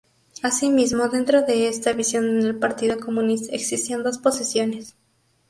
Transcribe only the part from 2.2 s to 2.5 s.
en